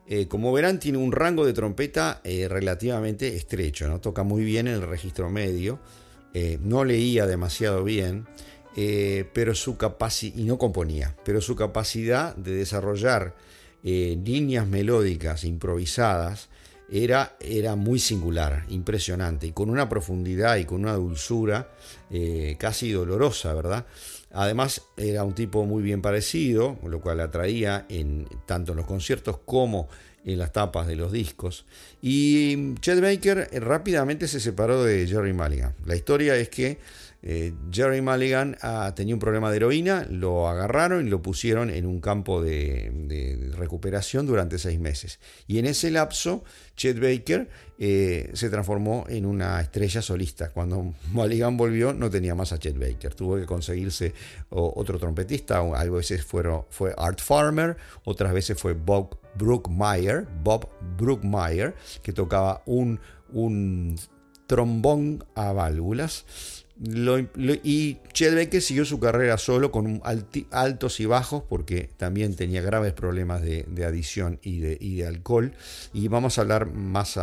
eh, 0.07 0.27
como 0.27 0.53
verán 0.53 0.79
tiene 0.79 0.99
un 0.99 1.11
rango 1.11 1.43
de 1.43 1.53
trompeta 1.53 2.21
eh, 2.23 2.47
relativamente 2.47 3.35
estrecho, 3.35 3.87
¿no? 3.87 3.99
toca 3.99 4.21
muy 4.21 4.43
bien 4.43 4.67
en 4.67 4.75
el 4.75 4.83
registro 4.83 5.29
medio, 5.29 5.79
no 6.61 6.83
leía 6.83 7.25
demasiado 7.25 7.83
bien. 7.83 8.27
pero 9.33 9.55
su 9.55 9.75
capacidad, 9.75 10.37
y 10.37 10.43
no 10.43 10.59
componía, 10.59 11.15
pero 11.25 11.41
su 11.41 11.55
capacidad 11.55 12.35
de 12.35 12.51
desarrollar 12.51 13.33
líneas 13.81 14.67
melódicas 14.67 15.43
improvisadas 15.45 16.49
era, 16.89 17.35
era 17.39 17.75
muy 17.75 17.99
singular, 17.99 18.65
impresionante, 18.69 19.47
y 19.47 19.51
con 19.51 19.69
una 19.69 19.89
profundidad 19.89 20.57
y 20.57 20.65
con 20.65 20.81
una 20.81 20.93
dulzura 20.93 21.69
eh, 22.09 22.55
casi 22.59 22.91
dolorosa, 22.91 23.53
¿verdad? 23.53 23.85
Además, 24.31 24.83
era 24.97 25.23
un 25.23 25.33
tipo 25.33 25.65
muy 25.65 25.81
bien 25.81 26.01
parecido, 26.01 26.77
lo 26.83 27.01
cual 27.01 27.19
atraía 27.19 27.85
en, 27.89 28.27
tanto 28.45 28.73
en 28.73 28.77
los 28.77 28.85
conciertos 28.85 29.39
como 29.45 29.87
en 30.25 30.39
las 30.39 30.51
tapas 30.51 30.87
de 30.87 30.95
los 30.95 31.11
discos. 31.11 31.65
Y 32.01 32.75
Chet 32.75 32.99
Baker 32.99 33.49
eh, 33.51 33.59
rápidamente 33.59 34.27
se 34.27 34.39
separó 34.39 34.83
de 34.83 35.07
Jerry 35.07 35.33
Mulligan. 35.33 35.73
La 35.85 35.95
historia 35.95 36.35
es 36.35 36.49
que 36.49 36.77
eh, 37.23 37.53
Jerry 37.71 38.01
Mulligan 38.01 38.57
ah, 38.61 38.93
tenía 38.95 39.15
un 39.15 39.19
problema 39.19 39.49
de 39.49 39.57
heroína, 39.57 40.05
lo 40.09 40.47
agarraron 40.47 41.07
y 41.07 41.09
lo 41.09 41.21
pusieron 41.21 41.69
en 41.69 41.85
un 41.85 41.99
campo 41.99 42.41
de, 42.41 43.51
recuperación 43.57 44.25
durante 44.25 44.59
seis 44.59 44.79
meses. 44.79 45.19
Y 45.47 45.59
en 45.59 45.65
ese 45.65 45.89
lapso, 45.89 46.43
Chet 46.75 46.99
Baker 46.99 47.49
eh, 47.79 48.29
se 48.33 48.49
transformó 48.49 49.05
en 49.09 49.25
una 49.25 49.59
estrella 49.59 50.01
solista. 50.01 50.51
Cuando 50.51 50.93
Mulligan 51.11 51.57
volvió, 51.57 51.93
no 51.93 52.09
tenía 52.09 52.35
más 52.35 52.53
a 52.53 52.59
Chet 52.59 52.77
Baker. 52.77 53.13
Tuvo 53.15 53.37
que 53.37 53.45
conseguirse 53.45 54.13
otro 54.49 54.99
trompetista. 54.99 55.57
A 55.57 55.83
veces 55.85 56.23
fue 56.23 56.43
Art 56.97 57.19
Farmer, 57.19 57.77
otras 58.03 58.31
veces 58.31 58.59
fue 58.59 58.73
Bob 58.73 59.17
Brookmeyer, 59.35 60.27
Bob 60.43 60.69
Brookmeyer, 60.97 61.75
que 62.01 62.13
tocaba 62.13 62.61
un, 62.65 62.99
un 63.31 63.97
trombón 64.47 65.23
a 65.35 65.51
válvulas 65.51 66.25
y 67.63 67.97
Chet 68.13 68.35
Baker 68.35 68.61
siguió 68.61 68.85
su 68.85 68.99
carrera 68.99 69.37
solo 69.37 69.71
con 69.71 70.01
altos 70.51 70.99
y 70.99 71.05
bajos 71.05 71.43
porque 71.49 71.89
también 71.97 72.35
tenía 72.35 72.61
graves 72.61 72.93
problemas 72.93 73.41
de, 73.41 73.65
adición 73.85 74.39
y 74.43 74.59
de, 74.59 75.07
alcohol. 75.07 75.53
Y 75.93 76.07
vamos 76.07 76.37
a 76.37 76.41
hablar 76.41 76.71
más, 76.71 77.19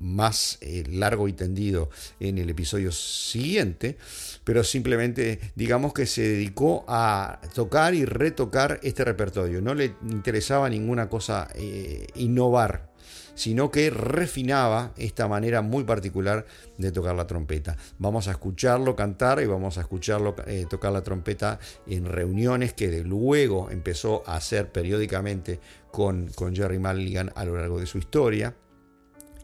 más 0.00 0.58
eh, 0.62 0.84
largo 0.88 1.28
y 1.28 1.34
tendido 1.34 1.90
en 2.18 2.38
el 2.38 2.48
episodio 2.48 2.92
siguiente. 2.92 3.98
Pero 4.44 4.64
simplemente 4.64 5.38
digamos 5.54 5.92
que 5.92 6.06
se 6.06 6.22
dedicó 6.22 6.84
a 6.88 7.40
tocar 7.54 7.94
y 7.94 8.06
retocar 8.06 8.80
este 8.82 9.04
repertorio. 9.04 9.60
No 9.60 9.74
le 9.74 9.94
interesaba 10.08 10.70
ninguna 10.70 11.10
cosa 11.10 11.48
eh, 11.54 12.06
innovar 12.14 12.89
sino 13.34 13.70
que 13.70 13.90
refinaba 13.90 14.92
esta 14.96 15.28
manera 15.28 15.62
muy 15.62 15.84
particular 15.84 16.46
de 16.78 16.92
tocar 16.92 17.14
la 17.14 17.26
trompeta. 17.26 17.76
Vamos 17.98 18.28
a 18.28 18.32
escucharlo 18.32 18.96
cantar 18.96 19.40
y 19.40 19.46
vamos 19.46 19.78
a 19.78 19.82
escucharlo 19.82 20.34
eh, 20.46 20.66
tocar 20.68 20.92
la 20.92 21.02
trompeta 21.02 21.58
en 21.86 22.06
reuniones 22.06 22.72
que 22.72 23.02
luego 23.04 23.70
empezó 23.70 24.22
a 24.26 24.36
hacer 24.36 24.72
periódicamente 24.72 25.60
con, 25.90 26.28
con 26.28 26.54
Jerry 26.54 26.78
Mulligan 26.78 27.32
a 27.34 27.44
lo 27.44 27.56
largo 27.56 27.78
de 27.80 27.86
su 27.86 27.98
historia 27.98 28.54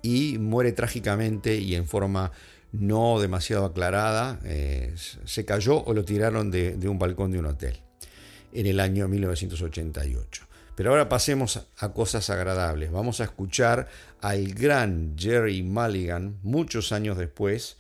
y 0.03 0.39
muere 0.39 0.73
trágicamente 0.73 1.57
y 1.57 1.75
en 1.75 1.87
forma 1.87 2.33
no 2.73 3.21
demasiado 3.21 3.65
aclarada, 3.65 4.39
eh, 4.45 4.95
se 4.97 5.45
cayó 5.45 5.83
o 5.83 5.95
lo 5.95 6.05
tiraron 6.05 6.51
de, 6.51 6.77
de 6.77 6.89
un 6.89 6.99
balcón 6.99 7.33
de 7.33 7.39
un 7.39 7.47
hotel 7.47 7.81
en 8.53 8.67
el 8.67 8.81
año 8.81 9.09
1988. 9.09 10.47
Pero 10.77 10.91
ahora 10.91 11.09
pasemos 11.09 11.67
a 11.79 11.93
cosas 11.93 12.31
agradables. 12.31 12.93
Vamos 12.93 13.21
a 13.21 13.25
escuchar 13.25 13.89
al 14.21 14.53
gran 14.55 15.17
Jerry 15.19 15.63
Mulligan 15.63 16.39
muchos 16.43 16.93
años 16.93 17.17
después 17.17 17.79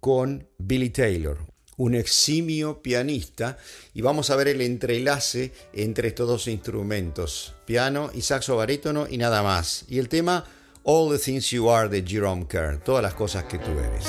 con 0.00 0.48
Billy 0.56 0.88
Taylor, 0.90 1.36
un 1.76 1.94
eximio 1.94 2.82
pianista, 2.82 3.58
y 3.92 4.00
vamos 4.00 4.30
a 4.30 4.36
ver 4.36 4.48
el 4.48 4.62
entrelace 4.62 5.52
entre 5.74 6.08
estos 6.08 6.26
dos 6.26 6.48
instrumentos, 6.48 7.54
piano 7.66 8.10
y 8.14 8.22
saxo 8.22 8.56
barítono 8.56 9.06
y 9.08 9.18
nada 9.18 9.42
más. 9.42 9.84
Y 9.86 9.98
el 9.98 10.08
tema 10.08 10.44
All 10.84 11.14
the 11.14 11.22
Things 11.22 11.50
You 11.50 11.70
Are 11.70 11.90
de 11.90 12.02
Jerome 12.02 12.46
Kern, 12.48 12.80
todas 12.80 13.02
las 13.02 13.12
cosas 13.12 13.44
que 13.44 13.58
tú 13.58 13.72
eres. 13.78 14.06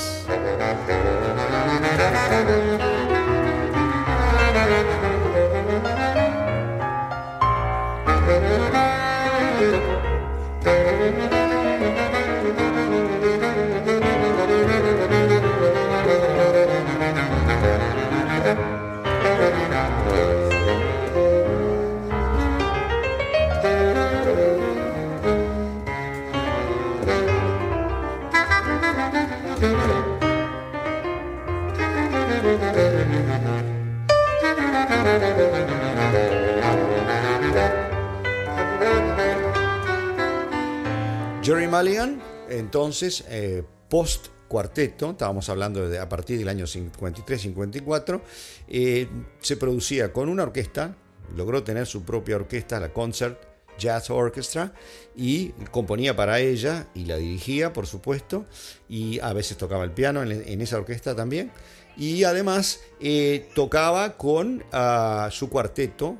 Jerry 41.50 41.66
Mulligan, 41.66 42.22
entonces, 42.48 43.24
eh, 43.28 43.64
post 43.88 44.28
cuarteto, 44.46 45.10
estábamos 45.10 45.48
hablando 45.48 45.88
de 45.88 45.98
a 45.98 46.08
partir 46.08 46.38
del 46.38 46.48
año 46.48 46.64
53-54, 46.64 48.22
eh, 48.68 49.08
se 49.40 49.56
producía 49.56 50.12
con 50.12 50.28
una 50.28 50.44
orquesta, 50.44 50.94
logró 51.34 51.64
tener 51.64 51.88
su 51.88 52.04
propia 52.04 52.36
orquesta, 52.36 52.78
la 52.78 52.92
Concert 52.92 53.36
Jazz 53.80 54.10
Orchestra, 54.10 54.74
y 55.16 55.48
componía 55.72 56.14
para 56.14 56.38
ella 56.38 56.86
y 56.94 57.06
la 57.06 57.16
dirigía, 57.16 57.72
por 57.72 57.88
supuesto, 57.88 58.46
y 58.88 59.18
a 59.18 59.32
veces 59.32 59.56
tocaba 59.56 59.82
el 59.82 59.90
piano 59.90 60.22
en, 60.22 60.60
esa 60.60 60.76
orquesta 60.76 61.16
también. 61.16 61.50
Y 61.96 62.22
además 62.22 62.78
eh, 63.00 63.48
tocaba 63.56 64.16
con 64.16 64.62
ah, 64.70 65.30
su 65.32 65.50
cuarteto, 65.50 66.16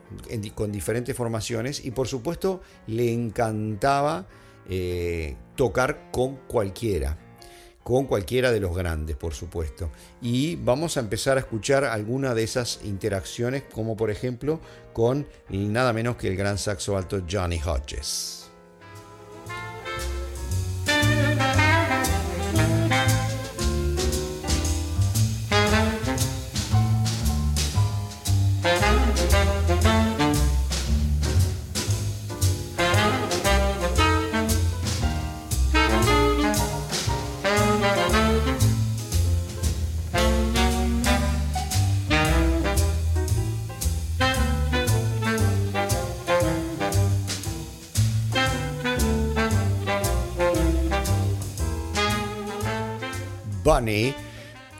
con 0.56 0.72
diferentes 0.72 1.16
formaciones, 1.16 1.84
y 1.84 1.92
por 1.92 2.08
supuesto 2.08 2.62
le 2.88 3.12
encantaba 3.12 4.26
eh, 4.70 5.36
tocar 5.56 6.10
con 6.12 6.36
cualquiera, 6.46 7.18
con 7.82 8.06
cualquiera 8.06 8.52
de 8.52 8.60
los 8.60 8.76
grandes, 8.76 9.16
por 9.16 9.34
supuesto. 9.34 9.90
Y 10.22 10.56
vamos 10.56 10.96
a 10.96 11.00
empezar 11.00 11.36
a 11.36 11.40
escuchar 11.40 11.84
alguna 11.84 12.34
de 12.34 12.44
esas 12.44 12.80
interacciones, 12.84 13.64
como 13.64 13.96
por 13.96 14.10
ejemplo 14.10 14.60
con 14.92 15.26
nada 15.48 15.92
menos 15.92 16.16
que 16.16 16.28
el 16.28 16.36
gran 16.36 16.56
saxo 16.56 16.96
alto 16.96 17.22
Johnny 17.28 17.60
Hodges. 17.60 18.40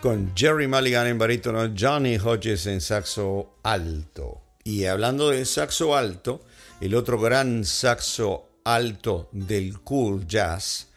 Con 0.03 0.33
Jerry 0.37 0.67
Mulligan 0.67 1.07
en 1.07 1.17
barítono, 1.17 1.73
Johnny 1.75 2.19
Hodges 2.19 2.67
en 2.67 2.83
saxo 2.83 3.55
alto. 3.63 4.43
Y 4.63 4.85
hablando 4.85 5.31
de 5.31 5.47
saxo 5.47 5.97
alto, 5.97 6.43
el 6.83 6.95
otro 6.95 7.19
gran 7.19 7.65
saxo 7.65 8.51
alto 8.63 9.31
del 9.33 9.81
cool 9.81 10.27
jazz 10.27 10.89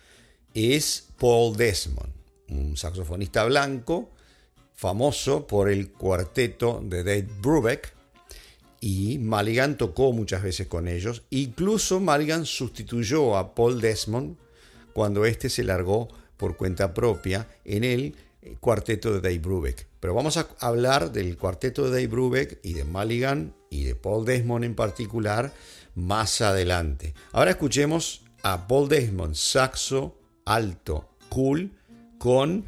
es 0.54 1.08
Paul 1.18 1.56
Desmond, 1.56 2.12
un 2.50 2.76
saxofonista 2.76 3.46
blanco 3.46 4.12
famoso 4.74 5.48
por 5.48 5.70
el 5.70 5.92
cuarteto 5.92 6.82
de 6.84 7.06
Dave 7.06 7.30
Brubeck 7.42 7.94
y 8.82 9.18
Maligan 9.18 9.78
tocó 9.78 10.12
muchas 10.12 10.44
veces 10.44 10.68
con 10.68 10.89
ellos. 10.89 11.24
Incluso 11.30 12.02
Maligan 12.02 12.46
sustituyó 12.46 13.38
a 13.38 13.56
Paul 13.56 13.80
Desmond 13.80 14.36
cuando 14.92 15.24
éste 15.24 15.50
se 15.50 15.63
largó 15.63 16.10
por 16.38 16.58
cuenta 16.58 16.93
propia 16.93 17.48
en 17.65 17.84
el 17.84 18.15
cuarteto 18.60 19.13
de 19.13 19.22
Dave 19.22 19.39
Brubeck. 19.39 19.88
Pero 20.00 20.13
vamos 20.13 20.38
a 20.38 20.48
hablar 20.60 21.12
del 21.12 21.38
cuarteto 21.38 21.86
de 21.86 21.91
Dave 21.91 22.08
Brubeck 22.08 22.60
y 22.63 22.74
de 22.74 22.84
Maligan 22.84 23.54
y 23.69 23.84
de 23.84 23.96
Paul 23.96 24.26
Desmond 24.26 24.65
en 24.65 24.76
particular 24.76 25.54
más 25.96 26.41
adelante. 26.41 27.13
Ahora 27.32 27.52
escuchemos 27.52 28.24
a 28.41 28.67
Paul 28.67 28.89
Desmond, 28.89 29.36
saxo 29.36 30.17
alto, 30.46 31.10
cool, 31.30 31.72
con 32.17 32.65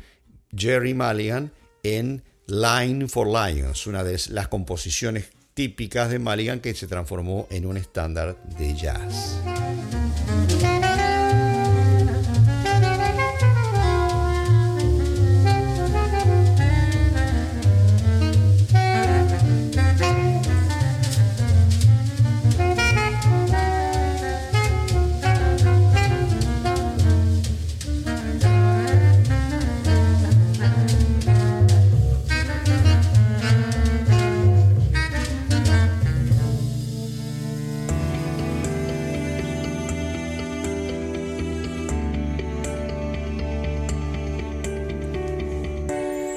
Jerry 0.56 0.93
Maligan 0.93 1.51
en 1.84 2.23
Line 2.47 3.08
for 3.08 3.28
Lions, 3.28 3.88
una 3.88 4.04
de 4.04 4.19
las 4.30 4.47
composiciones 4.47 5.30
típicas 5.54 6.10
de 6.10 6.19
Maligan 6.19 6.60
que 6.60 6.73
se 6.73 6.88
transformó 6.88 7.47
en 7.49 7.65
un 7.65 7.78
estándar 7.78 8.41
de 8.58 8.75
jazz. 8.75 9.39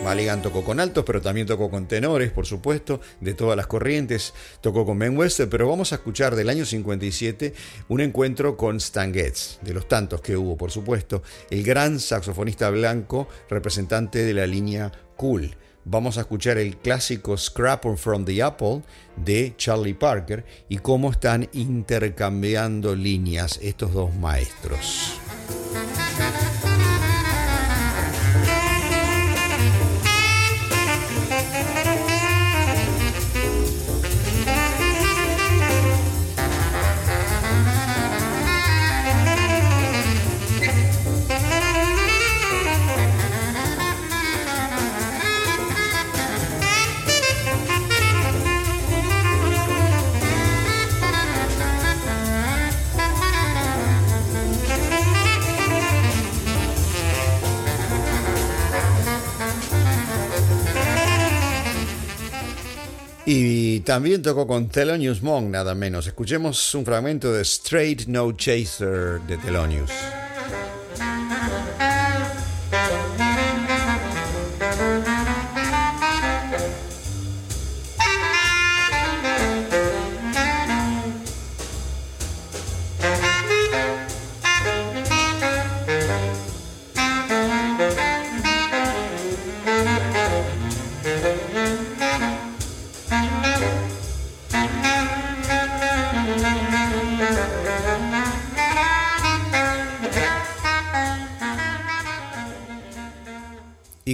Maligan 0.09 0.41
tocó 0.41 0.65
con 0.65 0.81
altos, 0.81 1.05
pero 1.05 1.21
también 1.21 1.47
tocó 1.47 1.69
con 1.69 1.87
tenores, 1.87 2.31
por 2.31 2.47
supuesto, 2.47 2.99
de 3.21 3.35
todas 3.35 3.59
las 3.59 3.67
corrientes. 3.67 4.33
Tocó 4.63 4.87
con 4.87 4.99
Ben 4.99 5.15
Wester, 5.15 5.51
pero 5.51 5.69
vamos 5.69 5.93
a 5.93 5.97
escuchar 5.97 6.35
del 6.35 6.49
año 6.49 6.65
57 6.65 7.53
un 7.89 8.01
encuentro 8.01 8.57
con 8.57 8.79
Stan 8.79 9.13
Getz, 9.13 9.59
de 9.61 9.75
los 9.75 9.87
tantos 9.87 10.23
que 10.23 10.35
hubo, 10.35 10.57
por 10.57 10.71
supuesto, 10.71 11.23
el 11.51 11.63
gran 11.63 12.01
saxofonista 12.01 12.71
blanco, 12.71 13.29
representante 13.51 14.25
de 14.25 14.33
la 14.33 14.47
línea 14.47 14.91
Cool. 15.17 15.55
Vamos 15.85 16.17
a 16.17 16.23
escuchar 16.23 16.57
el 16.57 16.79
clásico 16.79 17.37
Scrap 17.37 17.85
from 17.99 18.25
the 18.25 18.43
Apple 18.43 18.85
de 19.15 19.53
Charlie 19.59 19.93
Parker 19.93 20.43
y 20.71 20.79
cómo 20.79 21.11
están 21.11 21.51
intercambiando 21.53 22.97
líneas 22.97 23.59
estos 23.61 23.93
dos 23.93 24.15
maestros. 24.15 25.21
También 63.89 64.21
tocó 64.21 64.47
con 64.47 64.69
Thelonious 64.69 65.23
Monk, 65.23 65.49
nada 65.49 65.75
menos. 65.75 66.07
Escuchemos 66.07 66.75
un 66.75 66.85
fragmento 66.85 67.33
de 67.33 67.41
Straight 67.41 68.07
No 68.07 68.33
Chaser 68.33 69.19
de 69.27 69.39
Thelonious. 69.39 70.18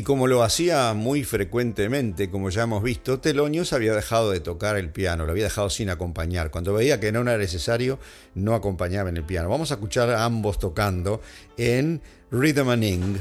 Como 0.05 0.27
lo 0.27 0.43
hacía 0.43 0.93
muy 0.95 1.25
frecuentemente, 1.25 2.31
como 2.31 2.51
ya 2.51 2.63
hemos 2.63 2.83
visto, 2.83 3.19
Telonius 3.19 3.73
había 3.73 3.95
dejado 3.95 4.31
de 4.31 4.41
tocar 4.41 4.77
el 4.77 4.91
piano, 4.91 5.25
lo 5.25 5.33
había 5.33 5.45
dejado 5.45 5.71
sin 5.71 5.91
acompañar. 5.91 6.51
Cuando 6.51 6.73
veía 6.75 7.01
que 7.01 7.11
no 7.11 7.23
era 7.23 7.37
necesario, 7.37 7.99
no 8.35 8.55
acompañaba 8.55 9.09
en 9.09 9.17
el 9.17 9.25
piano. 9.25 9.49
Vamos 9.49 9.71
a 9.71 9.75
escuchar 9.75 10.11
a 10.11 10.25
ambos 10.25 10.59
tocando 10.59 11.21
en 11.57 12.01
Rhythm 12.31 12.69
and 12.69 12.85
Ing. 12.85 13.17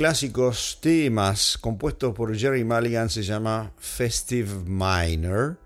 Clásicos 0.00 0.78
temas 0.80 1.58
compuestos 1.58 2.14
por 2.14 2.34
Jerry 2.34 2.64
Mulligan 2.64 3.10
se 3.10 3.22
llama 3.22 3.70
Festive 3.76 4.48
Minor. 4.64 5.58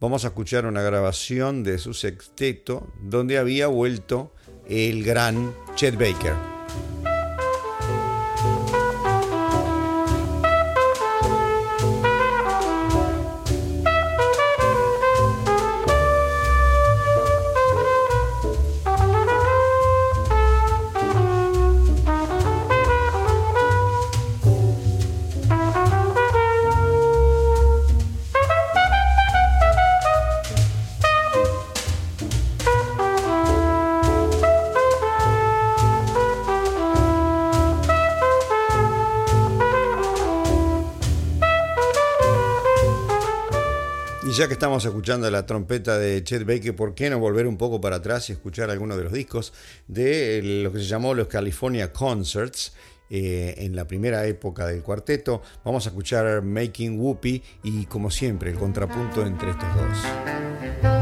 Vamos 0.00 0.24
a 0.24 0.28
escuchar 0.28 0.64
una 0.64 0.80
grabación 0.80 1.62
de 1.62 1.76
su 1.76 1.92
sexteto 1.92 2.90
donde 3.02 3.36
había 3.36 3.66
vuelto 3.66 4.32
el 4.66 5.04
gran 5.04 5.54
Chet 5.74 5.98
Baker. 5.98 6.53
Ya 44.36 44.48
que 44.48 44.54
estamos 44.54 44.84
escuchando 44.84 45.30
la 45.30 45.46
trompeta 45.46 45.96
de 45.96 46.24
Chet 46.24 46.44
Baker, 46.44 46.74
¿por 46.74 46.94
qué 46.94 47.08
no 47.08 47.20
volver 47.20 47.46
un 47.46 47.56
poco 47.56 47.80
para 47.80 47.96
atrás 47.96 48.28
y 48.30 48.32
escuchar 48.32 48.68
algunos 48.68 48.96
de 48.96 49.04
los 49.04 49.12
discos 49.12 49.52
de 49.86 50.40
lo 50.42 50.72
que 50.72 50.78
se 50.78 50.86
llamó 50.86 51.14
los 51.14 51.28
California 51.28 51.92
Concerts? 51.92 52.72
Eh, 53.10 53.54
en 53.58 53.76
la 53.76 53.86
primera 53.86 54.26
época 54.26 54.66
del 54.66 54.82
cuarteto. 54.82 55.42
Vamos 55.62 55.86
a 55.86 55.90
escuchar 55.90 56.40
Making 56.40 56.98
Whoopi 56.98 57.42
y 57.62 57.84
como 57.84 58.10
siempre 58.10 58.50
el 58.50 58.56
contrapunto 58.56 59.24
entre 59.24 59.50
estos 59.50 59.68
dos. 59.76 60.93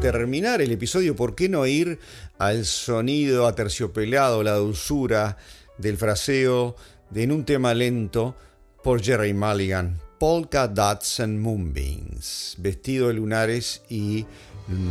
Terminar 0.00 0.62
el 0.62 0.72
episodio, 0.72 1.14
¿por 1.14 1.34
qué 1.34 1.50
no 1.50 1.66
ir 1.66 1.98
al 2.38 2.64
sonido 2.64 3.46
aterciopelado, 3.46 4.42
la 4.42 4.54
dulzura 4.54 5.36
del 5.76 5.98
fraseo 5.98 6.74
de 7.10 7.24
en 7.24 7.32
un 7.32 7.44
tema 7.44 7.74
lento 7.74 8.34
por 8.82 9.02
Jerry 9.02 9.34
Mulligan, 9.34 10.00
Polka 10.18 10.68
Dots 10.68 11.20
and 11.20 11.38
Moonbeams, 11.38 12.56
vestido 12.58 13.08
de 13.08 13.14
lunares 13.14 13.82
y 13.90 14.24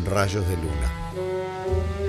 rayos 0.05 0.47
de 0.47 0.55
luna. 0.57 2.08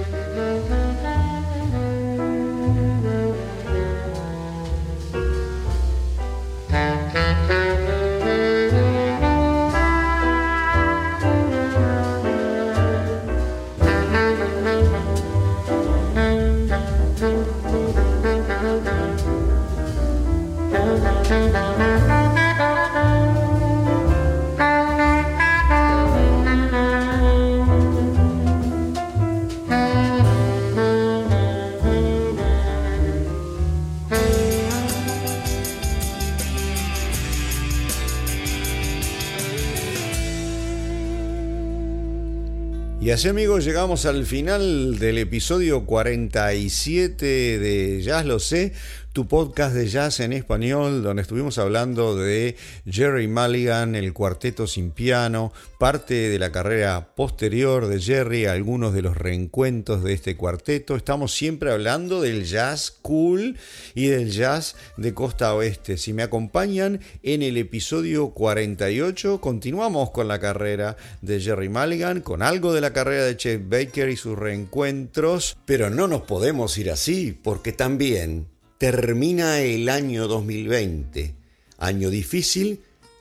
Y 43.10 43.12
así 43.12 43.26
amigos 43.26 43.64
llegamos 43.64 44.06
al 44.06 44.24
final 44.24 45.00
del 45.00 45.18
episodio 45.18 45.84
47 45.84 47.26
de 47.58 48.02
Ya 48.02 48.22
lo 48.22 48.38
sé, 48.38 48.72
tu 49.12 49.26
podcast 49.26 49.74
de 49.74 49.88
jazz 49.88 50.20
en 50.20 50.32
español, 50.32 51.02
donde 51.02 51.22
estuvimos 51.22 51.58
hablando 51.58 52.14
de 52.14 52.54
Jerry 52.86 53.26
Mulligan, 53.26 53.96
el 53.96 54.12
cuarteto 54.12 54.68
sin 54.68 54.92
piano, 54.92 55.52
parte 55.78 56.14
de 56.28 56.38
la 56.38 56.52
carrera 56.52 57.12
posterior 57.16 57.88
de 57.88 58.00
Jerry, 58.00 58.46
algunos 58.46 58.94
de 58.94 59.02
los 59.02 59.16
reencuentros 59.16 60.04
de 60.04 60.12
este 60.12 60.36
cuarteto. 60.36 60.94
Estamos 60.94 61.32
siempre 61.32 61.72
hablando 61.72 62.20
del 62.20 62.44
jazz 62.44 62.92
cool 63.02 63.58
y 63.96 64.06
del 64.06 64.30
jazz 64.30 64.76
de 64.96 65.12
costa 65.12 65.54
oeste. 65.54 65.96
Si 65.96 66.12
me 66.12 66.22
acompañan 66.22 67.00
en 67.24 67.42
el 67.42 67.56
episodio 67.56 68.30
48, 68.30 69.40
continuamos 69.40 70.10
con 70.10 70.28
la 70.28 70.38
carrera 70.38 70.96
de 71.20 71.40
Jerry 71.40 71.68
Mulligan, 71.68 72.20
con 72.20 72.42
algo 72.42 72.72
de 72.72 72.80
la 72.80 72.92
carrera 72.92 73.24
de 73.24 73.36
Chet 73.36 73.68
Baker 73.68 74.08
y 74.08 74.16
sus 74.16 74.38
reencuentros, 74.38 75.56
pero 75.64 75.90
no 75.90 76.06
nos 76.06 76.22
podemos 76.22 76.78
ir 76.78 76.92
así, 76.92 77.32
porque 77.32 77.72
también 77.72 78.49
termina 78.80 79.60
el 79.60 79.90
año 79.90 80.26
2020, 80.26 81.34
año 81.76 82.08
difícil 82.08 82.80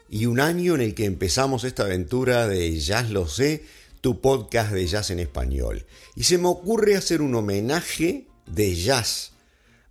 y 0.09 0.25
un 0.25 0.39
año 0.39 0.73
en 0.73 0.79
el 0.79 0.95
que 0.95 1.03
empezamos 1.03 1.65
esta 1.65 1.83
aventura 1.83 2.47
de 2.47 2.79
Jazz 2.79 3.09
Lo 3.09 3.27
Sé, 3.27 3.65
tu 3.99 4.21
podcast 4.21 4.71
de 4.71 4.87
jazz 4.87 5.09
en 5.09 5.19
español. 5.19 5.85
Y 6.15 6.23
se 6.23 6.37
me 6.37 6.47
ocurre 6.47 6.95
hacer 6.95 7.21
un 7.21 7.35
homenaje 7.35 8.25
de 8.45 8.73
jazz 8.73 9.33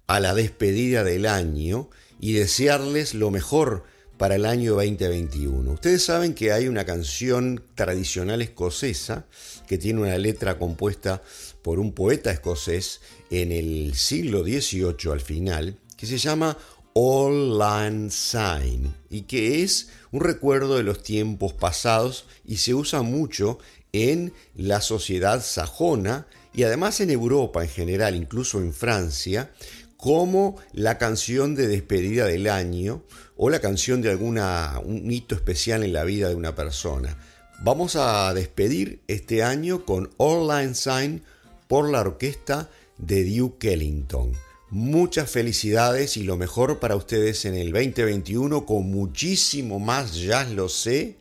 a 0.07 0.20
la 0.20 0.35
despedida 0.35 1.04
del 1.04 1.26
año 1.26 1.90
y 2.18 2.33
desearles 2.33 3.12
lo 3.12 3.31
mejor 3.31 3.85
para 4.16 4.37
el 4.37 4.46
año 4.46 4.74
2021. 4.74 5.70
Ustedes 5.70 6.02
saben 6.02 6.33
que 6.33 6.50
hay 6.50 6.66
una 6.66 6.87
canción 6.87 7.62
tradicional 7.74 8.40
escocesa 8.40 9.26
que 9.66 9.76
tiene 9.76 10.00
una 10.00 10.16
letra 10.16 10.59
compuesta 10.59 11.22
por 11.61 11.78
un 11.78 11.92
poeta 11.92 12.31
escocés 12.31 13.02
en 13.30 13.52
el 13.52 13.94
siglo 13.94 14.42
XVIII 14.42 15.12
al 15.12 15.20
final, 15.20 15.78
que 15.96 16.06
se 16.06 16.18
llama 16.18 16.56
All 16.94 17.58
Land 17.58 18.10
Sign 18.10 18.94
y 19.10 19.22
que 19.22 19.62
es 19.62 19.90
un 20.10 20.20
recuerdo 20.20 20.76
de 20.76 20.82
los 20.82 21.02
tiempos 21.02 21.52
pasados 21.52 22.24
y 22.44 22.56
se 22.56 22.74
usa 22.74 23.02
mucho 23.02 23.58
en 23.92 24.32
la 24.56 24.80
sociedad 24.80 25.42
sajona 25.42 26.26
y 26.52 26.64
además 26.64 27.00
en 27.00 27.10
Europa 27.10 27.62
en 27.62 27.68
general, 27.68 28.16
incluso 28.16 28.58
en 28.58 28.72
Francia, 28.72 29.52
como 29.96 30.56
la 30.72 30.98
canción 30.98 31.54
de 31.54 31.68
despedida 31.68 32.26
del 32.26 32.48
año 32.48 33.04
o 33.36 33.50
la 33.50 33.60
canción 33.60 34.00
de 34.02 34.10
alguna 34.10 34.80
un 34.84 35.10
hito 35.10 35.34
especial 35.34 35.82
en 35.82 35.92
la 35.92 36.04
vida 36.04 36.28
de 36.28 36.34
una 36.34 36.54
persona. 36.54 37.16
Vamos 37.60 37.96
a 37.96 38.32
despedir 38.34 39.02
este 39.08 39.42
año 39.42 39.84
con 39.84 40.10
All 40.16 40.48
Line 40.48 40.74
Sign 40.74 41.22
por 41.66 41.90
la 41.90 42.00
orquesta 42.00 42.70
de 42.98 43.24
Duke 43.24 43.72
Ellington. 43.72 44.32
Muchas 44.70 45.30
felicidades 45.30 46.16
y 46.16 46.24
lo 46.24 46.37
mejor 46.37 46.78
para 46.78 46.96
ustedes 46.96 47.44
en 47.46 47.54
el 47.54 47.72
2021 47.72 48.66
con 48.66 48.90
muchísimo 48.90 49.78
más 49.78 50.14
Jazz 50.14 50.50
Lo 50.50 50.68
Sé 50.68 51.16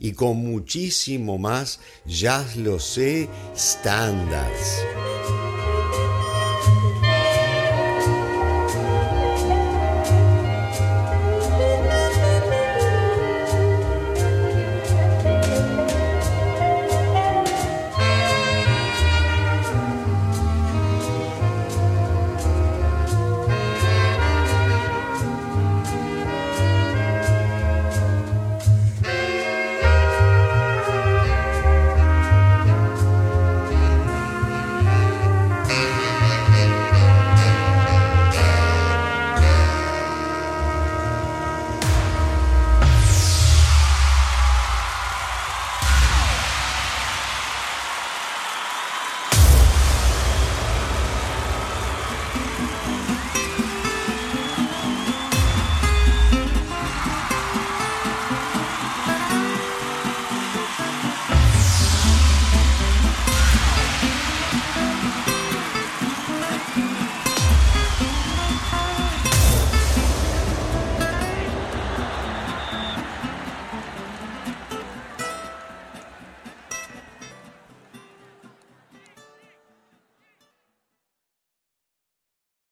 y 0.00 0.12
con 0.12 0.38
muchísimo 0.38 1.38
más 1.38 1.80
Jazz 2.06 2.56
Lo 2.56 2.80
Sé 2.80 3.28
Standards. 3.54 5.47